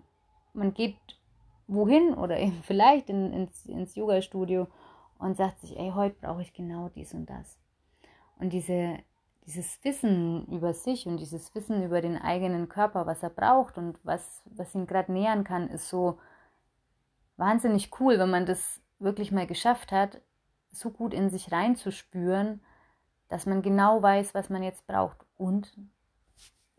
man 0.54 0.74
geht 0.74 0.96
wohin 1.74 2.14
oder 2.14 2.40
eben 2.40 2.62
vielleicht 2.64 3.10
in, 3.10 3.32
ins, 3.34 3.66
ins 3.66 3.96
Yoga-Studio 3.96 4.68
und 5.18 5.38
sagt 5.38 5.62
sich, 5.62 5.78
ey, 5.78 5.92
heute 5.96 6.16
brauche 6.20 6.42
ich 6.42 6.54
genau 6.54 6.90
dies 6.90 7.14
und 7.14 7.28
das. 7.30 7.58
Und 8.40 8.54
diese 8.54 9.00
dieses 9.46 9.84
Wissen 9.84 10.46
über 10.48 10.74
sich 10.74 11.08
und 11.08 11.18
dieses 11.18 11.54
Wissen 11.56 11.84
über 11.84 12.02
den 12.02 12.18
eigenen 12.18 12.70
Körper, 12.70 13.06
was 13.06 13.24
er 13.24 13.30
braucht 13.30 13.78
und 13.78 13.98
was, 14.04 14.42
was 14.46 14.76
ihn 14.76 14.86
gerade 14.86 15.12
nähern 15.12 15.44
kann, 15.44 15.68
ist 15.70 15.90
so 15.90 16.20
wahnsinnig 17.38 17.90
cool, 18.00 18.20
wenn 18.20 18.30
man 18.30 18.46
das 18.46 18.82
wirklich 19.00 19.32
mal 19.32 19.48
geschafft 19.48 19.92
hat, 19.92 20.22
so 20.72 20.92
gut 20.92 21.14
in 21.14 21.30
sich 21.30 21.52
reinzuspüren, 21.52 22.62
dass 23.30 23.46
man 23.46 23.62
genau 23.62 24.02
weiß, 24.02 24.34
was 24.36 24.50
man 24.50 24.64
jetzt 24.64 24.86
braucht. 24.86 25.18
Und 25.38 25.74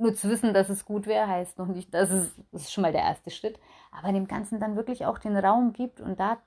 nur 0.03 0.15
zu 0.15 0.29
wissen, 0.29 0.53
dass 0.55 0.69
es 0.69 0.85
gut 0.85 1.07
wäre, 1.07 1.27
heißt 1.27 1.59
noch 1.59 1.67
nicht, 1.67 1.93
dass 1.95 2.11
es, 2.11 2.35
das 2.53 2.63
ist 2.63 2.73
schon 2.73 2.83
mal 2.83 2.93
der 2.93 3.03
erste 3.03 3.31
Schritt, 3.31 3.59
aber 3.91 4.13
dem 4.13 4.27
Ganzen 4.27 4.61
dann 4.61 4.77
wirklich 4.77 5.07
auch 5.07 5.19
den 5.19 5.37
Raum 5.37 5.73
gibt 5.73 6.01
und 6.01 6.21
da 6.21 6.39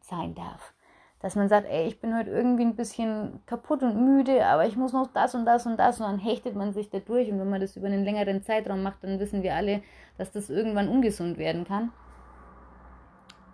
sein 0.00 0.34
darf. 0.34 0.74
Dass 1.20 1.36
man 1.36 1.48
sagt, 1.48 1.68
ey, 1.68 1.86
ich 1.86 2.00
bin 2.00 2.16
heute 2.16 2.30
irgendwie 2.30 2.64
ein 2.64 2.74
bisschen 2.74 3.40
kaputt 3.46 3.82
und 3.82 4.04
müde, 4.04 4.44
aber 4.46 4.66
ich 4.66 4.76
muss 4.76 4.92
noch 4.92 5.06
das 5.12 5.36
und 5.36 5.44
das 5.44 5.66
und 5.66 5.76
das. 5.76 6.00
Und 6.00 6.06
dann 6.06 6.18
hechtet 6.18 6.56
man 6.56 6.72
sich 6.72 6.90
da 6.90 6.98
durch. 6.98 7.30
Und 7.30 7.38
wenn 7.38 7.48
man 7.48 7.60
das 7.60 7.76
über 7.76 7.86
einen 7.86 8.02
längeren 8.02 8.42
Zeitraum 8.42 8.82
macht, 8.82 9.04
dann 9.04 9.20
wissen 9.20 9.44
wir 9.44 9.54
alle, 9.54 9.82
dass 10.18 10.32
das 10.32 10.50
irgendwann 10.50 10.88
ungesund 10.88 11.38
werden 11.38 11.64
kann. 11.64 11.92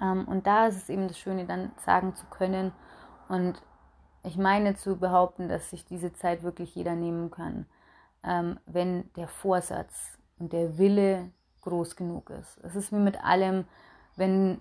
Ähm, 0.01 0.27
und 0.27 0.47
da 0.47 0.69
ist 0.69 0.77
es 0.77 0.89
eben 0.89 1.09
das 1.09 1.19
Schöne, 1.19 1.45
dann 1.45 1.73
sagen 1.85 2.15
zu 2.15 2.25
können 2.27 2.73
und 3.29 3.61
ich 4.25 4.37
meine 4.37 4.75
zu 4.75 4.97
behaupten, 4.97 5.49
dass 5.49 5.71
sich 5.71 5.85
diese 5.85 6.13
Zeit 6.13 6.43
wirklich 6.43 6.75
jeder 6.75 6.95
nehmen 6.95 7.31
kann, 7.31 7.67
ähm, 8.25 8.59
wenn 8.67 9.13
der 9.15 9.29
Vorsatz 9.29 10.19
und 10.39 10.53
der 10.53 10.79
Wille 10.79 11.31
groß 11.63 11.97
genug 11.97 12.31
ist. 12.31 12.59
Es 12.63 12.77
ist 12.77 12.93
wie 12.93 12.97
mit 12.97 13.23
allem, 13.23 13.65
wenn 14.17 14.61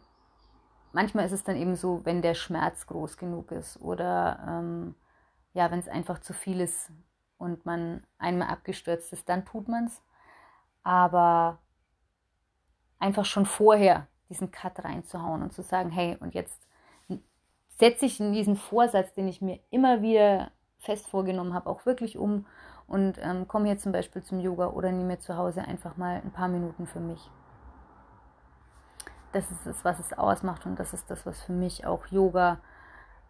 manchmal 0.91 1.25
ist 1.25 1.31
es 1.31 1.43
dann 1.43 1.55
eben 1.55 1.75
so, 1.75 2.03
wenn 2.05 2.21
der 2.21 2.33
Schmerz 2.33 2.87
groß 2.87 3.17
genug 3.17 3.51
ist 3.51 3.79
oder 3.79 4.39
ähm, 4.47 4.95
ja, 5.53 5.71
wenn 5.71 5.79
es 5.79 5.87
einfach 5.87 6.19
zu 6.19 6.33
viel 6.33 6.61
ist 6.61 6.91
und 7.37 7.65
man 7.65 8.05
einmal 8.17 8.49
abgestürzt 8.49 9.13
ist, 9.13 9.27
dann 9.29 9.45
tut 9.45 9.67
man 9.67 9.85
es. 9.85 10.01
Aber 10.83 11.59
einfach 12.99 13.25
schon 13.25 13.45
vorher 13.45 14.07
diesen 14.29 14.51
Cut 14.51 14.83
reinzuhauen 14.83 15.41
und 15.41 15.53
zu 15.53 15.61
sagen, 15.61 15.89
hey, 15.89 16.17
und 16.19 16.33
jetzt 16.33 16.67
setze 17.77 18.05
ich 18.05 18.19
in 18.19 18.33
diesen 18.33 18.55
Vorsatz, 18.55 19.13
den 19.13 19.27
ich 19.27 19.41
mir 19.41 19.59
immer 19.69 20.01
wieder 20.01 20.51
fest 20.79 21.07
vorgenommen 21.07 21.53
habe, 21.53 21.69
auch 21.69 21.85
wirklich 21.85 22.17
um 22.17 22.45
und 22.87 23.17
ähm, 23.21 23.47
komme 23.47 23.67
hier 23.67 23.77
zum 23.77 23.91
Beispiel 23.91 24.23
zum 24.23 24.39
Yoga 24.39 24.67
oder 24.67 24.91
nehme 24.91 25.05
mir 25.05 25.19
zu 25.19 25.37
Hause 25.37 25.61
einfach 25.61 25.97
mal 25.97 26.21
ein 26.23 26.31
paar 26.31 26.47
Minuten 26.47 26.87
für 26.87 26.99
mich. 26.99 27.29
Das 29.33 29.51
ist 29.51 29.67
es, 29.67 29.83
was 29.83 29.99
es 29.99 30.17
ausmacht 30.17 30.65
und 30.65 30.79
das 30.79 30.93
ist 30.93 31.11
das, 31.11 31.25
was 31.25 31.41
für 31.41 31.51
mich 31.51 31.85
auch 31.85 32.07
Yoga 32.07 32.59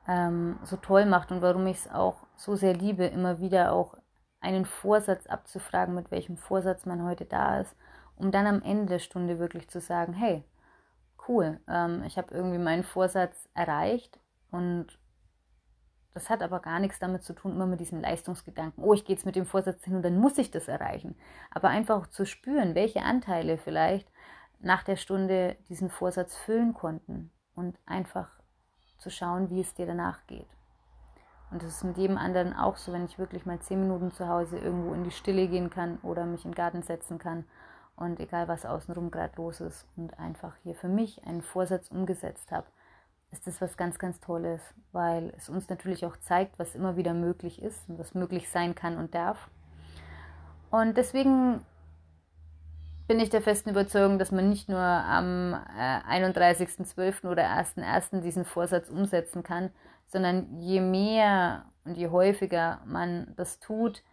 ähm, 0.07 0.59
so 0.63 0.77
toll 0.77 1.05
macht 1.05 1.31
und 1.31 1.41
warum 1.41 1.65
ich 1.67 1.77
es 1.77 1.91
auch 1.91 2.27
so 2.35 2.55
sehr 2.55 2.73
liebe, 2.73 3.05
immer 3.05 3.39
wieder 3.39 3.73
auch 3.73 3.97
einen 4.39 4.65
Vorsatz 4.65 5.25
abzufragen, 5.25 5.95
mit 5.95 6.11
welchem 6.11 6.37
Vorsatz 6.37 6.85
man 6.85 7.03
heute 7.03 7.25
da 7.25 7.59
ist, 7.59 7.75
um 8.15 8.31
dann 8.31 8.45
am 8.45 8.61
Ende 8.61 8.85
der 8.85 8.99
Stunde 8.99 9.39
wirklich 9.39 9.67
zu 9.69 9.81
sagen, 9.81 10.13
hey, 10.13 10.43
cool, 11.27 11.59
ähm, 11.67 12.03
ich 12.05 12.17
habe 12.17 12.33
irgendwie 12.33 12.59
meinen 12.59 12.83
Vorsatz 12.83 13.49
erreicht 13.53 14.19
und 14.51 14.97
das 16.17 16.31
hat 16.31 16.41
aber 16.41 16.59
gar 16.59 16.79
nichts 16.79 16.97
damit 16.97 17.23
zu 17.23 17.33
tun, 17.33 17.51
immer 17.51 17.67
mit 17.67 17.79
diesem 17.79 18.01
Leistungsgedanken, 18.01 18.83
oh, 18.83 18.93
ich 18.93 19.05
gehe 19.05 19.15
jetzt 19.15 19.25
mit 19.25 19.35
dem 19.35 19.45
Vorsatz 19.45 19.83
hin 19.83 19.95
und 19.95 20.01
dann 20.03 20.17
muss 20.17 20.37
ich 20.39 20.49
das 20.49 20.67
erreichen. 20.67 21.15
Aber 21.51 21.69
einfach 21.69 22.07
zu 22.07 22.25
spüren, 22.25 22.73
welche 22.73 23.03
Anteile 23.03 23.57
vielleicht 23.57 24.11
nach 24.59 24.81
der 24.81 24.95
Stunde 24.95 25.57
diesen 25.69 25.91
Vorsatz 25.91 26.35
füllen 26.35 26.73
konnten 26.73 27.31
und 27.55 27.77
einfach 27.85 28.29
zu 28.97 29.11
schauen, 29.11 29.51
wie 29.51 29.61
es 29.61 29.75
dir 29.75 29.85
danach 29.85 30.25
geht. 30.25 30.47
Und 31.51 31.61
das 31.61 31.75
ist 31.75 31.83
mit 31.83 31.97
jedem 31.97 32.17
anderen 32.17 32.53
auch 32.53 32.77
so, 32.77 32.91
wenn 32.91 33.05
ich 33.05 33.19
wirklich 33.19 33.45
mal 33.45 33.59
zehn 33.59 33.79
Minuten 33.79 34.11
zu 34.11 34.27
Hause 34.27 34.57
irgendwo 34.57 34.93
in 34.93 35.03
die 35.03 35.11
Stille 35.11 35.47
gehen 35.47 35.69
kann 35.69 35.99
oder 36.01 36.25
mich 36.25 36.43
in 36.45 36.51
den 36.51 36.55
Garten 36.55 36.81
setzen 36.81 37.19
kann 37.19 37.45
und 37.95 38.19
egal 38.19 38.47
was 38.47 38.65
außenrum 38.65 39.11
gerade 39.11 39.35
los 39.37 39.61
ist 39.61 39.85
und 39.95 40.19
einfach 40.19 40.55
hier 40.63 40.73
für 40.73 40.89
mich 40.89 41.23
einen 41.25 41.43
Vorsatz 41.43 41.89
umgesetzt 41.89 42.51
habe, 42.51 42.67
ist 43.31 43.45
das 43.45 43.61
was 43.61 43.77
ganz, 43.77 43.99
ganz 43.99 44.19
Tolles, 44.19 44.61
weil 44.91 45.33
es 45.37 45.49
uns 45.49 45.69
natürlich 45.69 46.05
auch 46.05 46.17
zeigt, 46.17 46.57
was 46.59 46.75
immer 46.75 46.95
wieder 46.95 47.13
möglich 47.13 47.61
ist 47.61 47.89
und 47.89 47.99
was 47.99 48.13
möglich 48.13 48.49
sein 48.49 48.75
kann 48.75 48.97
und 48.97 49.13
darf. 49.13 49.49
Und 50.69 50.97
deswegen 50.97 51.61
bin 53.07 53.19
ich 53.19 53.29
der 53.29 53.41
festen 53.41 53.69
Überzeugung, 53.69 54.19
dass 54.19 54.31
man 54.31 54.49
nicht 54.49 54.69
nur 54.69 54.79
am 54.79 55.53
äh, 55.53 56.19
31.12. 56.19 57.29
oder 57.29 57.43
1.1. 57.43 58.21
diesen 58.21 58.45
Vorsatz 58.45 58.89
umsetzen 58.89 59.43
kann, 59.43 59.71
sondern 60.07 60.59
je 60.59 60.81
mehr 60.81 61.65
und 61.85 61.97
je 61.97 62.09
häufiger 62.09 62.81
man 62.85 63.33
das 63.35 63.59
tut, 63.59 64.03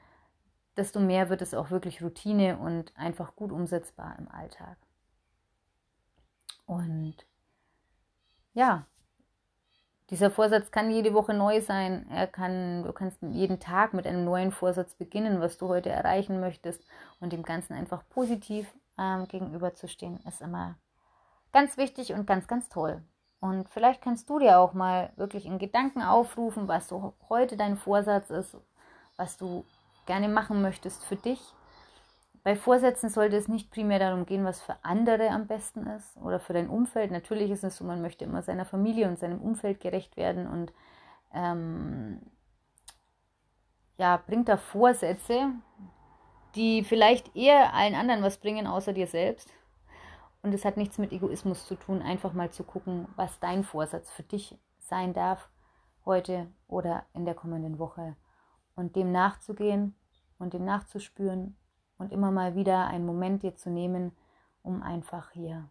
desto 0.77 1.01
mehr 1.01 1.29
wird 1.29 1.43
es 1.43 1.55
auch 1.55 1.71
wirklich 1.71 2.03
Routine 2.03 2.59
und 2.59 2.97
einfach 2.97 3.35
gut 3.37 3.53
umsetzbar 3.53 4.17
im 4.19 4.29
Alltag. 4.29 4.77
Und 6.67 7.17
ja, 8.55 8.87
dieser 10.11 10.31
Vorsatz 10.31 10.71
kann 10.71 10.91
jede 10.91 11.15
Woche 11.15 11.33
neu 11.33 11.61
sein. 11.61 12.07
Er 12.11 12.27
kann, 12.27 12.83
du 12.83 12.93
kannst 12.93 13.23
jeden 13.23 13.59
Tag 13.59 13.95
mit 13.95 14.07
einem 14.07 14.25
neuen 14.25 14.53
Vorsatz 14.53 14.95
beginnen, 14.95 15.41
was 15.41 15.57
du 15.57 15.69
heute 15.69 15.89
erreichen 15.89 16.41
möchtest 16.41 16.83
und 17.21 17.33
dem 17.33 17.43
Ganzen 17.43 17.73
einfach 17.73 18.03
positiv 18.11 18.73
ähm, 18.99 19.27
gegenüberzustehen, 19.29 20.21
ist 20.27 20.43
immer 20.43 20.77
ganz 21.53 21.77
wichtig 21.77 22.13
und 22.13 22.27
ganz, 22.27 22.47
ganz 22.47 22.69
toll. 22.69 23.03
Und 23.41 23.69
vielleicht 23.69 24.03
kannst 24.03 24.29
du 24.31 24.39
dir 24.39 24.59
auch 24.59 24.73
mal 24.73 25.13
wirklich 25.17 25.47
in 25.47 25.59
Gedanken 25.59 26.03
aufrufen, 26.03 26.69
was 26.69 26.89
so 26.89 27.15
heute 27.29 27.57
dein 27.57 27.77
Vorsatz 27.77 28.31
ist, 28.31 28.57
was 29.17 29.37
du 29.37 29.65
gerne 30.07 30.29
machen 30.29 30.63
möchtest 30.63 31.05
für 31.05 31.17
dich. 31.17 31.41
Bei 32.45 32.57
Vorsätzen 32.57 33.09
sollte 33.09 33.37
es 33.39 33.49
nicht 33.49 33.71
primär 33.71 33.99
darum 33.99 34.27
gehen, 34.27 34.45
was 34.45 34.61
für 34.61 34.77
andere 34.83 35.31
am 35.31 35.47
besten 35.47 35.87
ist 35.87 36.15
oder 36.19 36.39
für 36.39 36.53
dein 36.53 36.69
Umfeld. 36.69 37.11
Natürlich 37.11 37.51
ist 37.51 37.65
es 37.65 37.79
so, 37.79 37.85
man 37.85 38.03
möchte 38.03 38.27
immer 38.27 38.43
seiner 38.43 38.67
Familie 38.67 39.09
und 39.09 39.19
seinem 39.19 39.41
Umfeld 39.41 39.81
gerecht 39.81 40.19
werden 40.19 40.47
und 40.47 40.75
ähm, 41.33 42.21
ja, 43.97 44.19
bringt 44.27 44.51
da 44.51 44.59
Vorsätze, 44.59 45.53
die 46.55 46.85
vielleicht 46.85 47.35
eher 47.35 47.73
allen 47.73 47.95
anderen 47.95 48.23
was 48.23 48.37
bringen, 48.37 48.67
außer 48.67 48.93
dir 48.93 49.07
selbst. 49.07 49.49
Und 50.43 50.53
es 50.53 50.67
hat 50.67 50.77
nichts 50.77 50.99
mit 50.99 51.13
Egoismus 51.13 51.67
zu 51.67 51.77
tun, 51.77 52.03
einfach 52.03 52.35
mal 52.35 52.51
zu 52.51 52.63
gucken, 52.63 53.09
was 53.17 53.41
dein 53.41 53.65
Vorsatz 53.65 54.11
für 54.11 54.23
dich 54.23 54.59
sein 54.79 55.15
darf, 55.15 55.49
heute 56.05 56.49
oder 56.69 57.07
in 57.15 57.25
der 57.25 57.35
kommenden 57.35 57.79
Woche. 57.79 58.17
Und 58.77 58.97
dem 58.97 59.13
nachzugehen 59.13 59.95
und 60.39 60.53
dem 60.53 60.67
nachzuspüren 60.67 61.57
und 61.99 62.13
immer 62.13 62.31
mal 62.31 62.55
wieder 62.55 62.87
einen 62.87 63.07
Moment 63.07 63.43
dir 63.43 63.55
zu 63.57 63.71
nehmen, 63.71 64.13
um 64.63 64.83
einfach 64.83 65.31
hier 65.31 65.69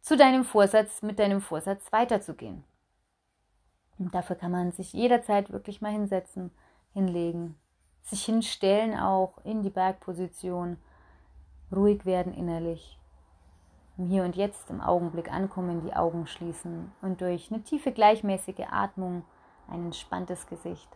zu 0.00 0.16
deinem 0.16 0.44
Vorsatz, 0.44 1.02
mit 1.02 1.18
deinem 1.18 1.40
Vorsatz 1.40 1.92
weiterzugehen. 1.92 2.64
Und 3.98 4.14
dafür 4.14 4.36
kann 4.36 4.50
man 4.50 4.72
sich 4.72 4.92
jederzeit 4.92 5.52
wirklich 5.52 5.80
mal 5.80 5.92
hinsetzen, 5.92 6.50
hinlegen, 6.92 7.56
sich 8.02 8.24
hinstellen 8.24 8.98
auch 8.98 9.38
in 9.44 9.62
die 9.62 9.70
Bergposition, 9.70 10.76
ruhig 11.70 12.04
werden 12.04 12.34
innerlich 12.34 12.98
im 13.96 14.06
Hier 14.06 14.24
und 14.24 14.34
Jetzt 14.34 14.70
im 14.70 14.80
Augenblick 14.80 15.30
ankommen, 15.32 15.82
die 15.82 15.94
Augen 15.94 16.26
schließen 16.26 16.90
und 17.02 17.20
durch 17.20 17.52
eine 17.52 17.62
tiefe 17.62 17.92
gleichmäßige 17.92 18.66
Atmung, 18.70 19.24
ein 19.68 19.84
entspanntes 19.84 20.46
Gesicht 20.46 20.88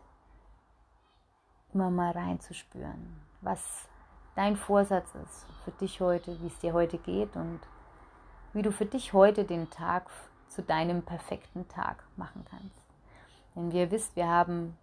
immer 1.72 1.90
mal 1.90 2.12
reinzuspüren, 2.12 3.20
was 3.40 3.88
dein 4.34 4.56
Vorsatz 4.56 5.14
ist 5.14 5.46
für 5.64 5.70
dich 5.72 6.00
heute, 6.00 6.40
wie 6.40 6.46
es 6.46 6.58
dir 6.58 6.72
heute 6.72 6.98
geht 6.98 7.36
und 7.36 7.60
wie 8.52 8.62
du 8.62 8.72
für 8.72 8.86
dich 8.86 9.12
heute 9.12 9.44
den 9.44 9.70
Tag 9.70 10.08
zu 10.48 10.62
deinem 10.62 11.02
perfekten 11.02 11.68
Tag 11.68 12.04
machen 12.16 12.44
kannst. 12.48 12.82
Denn 13.54 13.72
wie 13.72 13.80
ihr 13.80 13.90
wisst, 13.90 14.16
wir 14.16 14.28
haben 14.28 14.76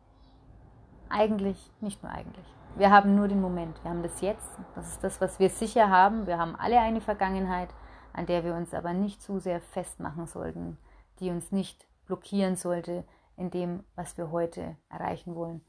eigentlich, 1.09 1.71
nicht 1.79 2.01
nur 2.03 2.11
eigentlich, 2.11 2.45
wir 2.75 2.89
haben 2.89 3.15
nur 3.15 3.27
den 3.27 3.39
Moment, 3.41 3.83
wir 3.83 3.91
haben 3.91 4.01
das 4.01 4.21
Jetzt, 4.21 4.49
das 4.75 4.87
ist 4.87 5.03
das, 5.03 5.21
was 5.21 5.39
wir 5.39 5.49
sicher 5.49 5.89
haben. 5.89 6.25
Wir 6.25 6.39
haben 6.39 6.55
alle 6.55 6.79
eine 6.79 7.01
Vergangenheit, 7.01 7.69
an 8.13 8.25
der 8.25 8.43
wir 8.43 8.55
uns 8.55 8.73
aber 8.73 8.93
nicht 8.93 9.21
zu 9.21 9.39
sehr 9.39 9.61
festmachen 9.61 10.25
sollten, 10.25 10.77
die 11.19 11.29
uns 11.29 11.51
nicht 11.51 11.87
blockieren 12.07 12.55
sollte 12.55 13.03
in 13.37 13.51
dem, 13.51 13.83
was 13.95 14.17
wir 14.17 14.31
heute 14.31 14.75
erreichen 14.89 15.35
wollen. 15.35 15.61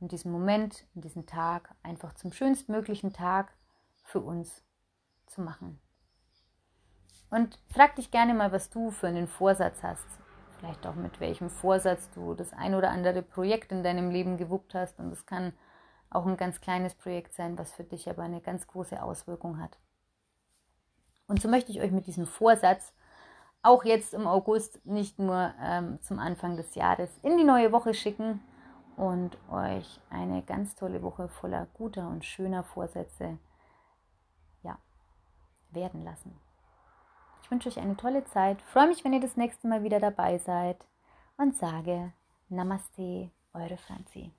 Und 0.00 0.12
diesen 0.12 0.32
Moment, 0.32 0.86
diesen 0.94 1.26
Tag 1.26 1.74
einfach 1.82 2.14
zum 2.14 2.32
schönstmöglichen 2.32 3.12
Tag 3.12 3.52
für 4.02 4.20
uns 4.20 4.64
zu 5.26 5.42
machen. 5.42 5.78
Und 7.30 7.58
frag 7.72 7.94
dich 7.96 8.10
gerne 8.10 8.34
mal, 8.34 8.50
was 8.50 8.70
du 8.70 8.90
für 8.90 9.06
einen 9.06 9.28
Vorsatz 9.28 9.82
hast. 9.82 10.06
Vielleicht 10.58 10.86
auch 10.86 10.94
mit 10.94 11.20
welchem 11.20 11.48
Vorsatz 11.48 12.10
du 12.10 12.34
das 12.34 12.52
ein 12.52 12.74
oder 12.74 12.90
andere 12.90 13.22
Projekt 13.22 13.72
in 13.72 13.84
deinem 13.84 14.10
Leben 14.10 14.36
gewuppt 14.36 14.74
hast. 14.74 14.98
Und 14.98 15.12
es 15.12 15.26
kann 15.26 15.52
auch 16.10 16.26
ein 16.26 16.36
ganz 16.36 16.60
kleines 16.60 16.94
Projekt 16.94 17.34
sein, 17.34 17.56
was 17.56 17.72
für 17.72 17.84
dich 17.84 18.08
aber 18.08 18.22
eine 18.22 18.40
ganz 18.40 18.66
große 18.66 19.00
Auswirkung 19.02 19.60
hat. 19.60 19.78
Und 21.28 21.40
so 21.40 21.48
möchte 21.48 21.70
ich 21.70 21.80
euch 21.80 21.92
mit 21.92 22.06
diesem 22.08 22.26
Vorsatz 22.26 22.92
auch 23.62 23.84
jetzt 23.84 24.14
im 24.14 24.26
August 24.26 24.84
nicht 24.84 25.18
nur 25.18 25.54
ähm, 25.62 26.00
zum 26.02 26.18
Anfang 26.18 26.56
des 26.56 26.74
Jahres 26.74 27.10
in 27.22 27.36
die 27.36 27.44
neue 27.44 27.70
Woche 27.70 27.94
schicken 27.94 28.40
und 29.00 29.38
euch 29.50 29.98
eine 30.10 30.42
ganz 30.42 30.74
tolle 30.74 31.00
Woche 31.00 31.28
voller 31.28 31.64
guter 31.72 32.06
und 32.06 32.22
schöner 32.22 32.62
Vorsätze 32.62 33.38
ja, 34.62 34.78
werden 35.70 36.04
lassen. 36.04 36.38
Ich 37.42 37.50
wünsche 37.50 37.70
euch 37.70 37.80
eine 37.80 37.96
tolle 37.96 38.24
Zeit, 38.26 38.60
freue 38.60 38.88
mich, 38.88 39.02
wenn 39.02 39.14
ihr 39.14 39.20
das 39.20 39.38
nächste 39.38 39.68
Mal 39.68 39.82
wieder 39.82 40.00
dabei 40.00 40.36
seid 40.36 40.84
und 41.38 41.56
sage 41.56 42.12
Namaste, 42.50 43.30
eure 43.54 43.78
Franzi. 43.78 44.32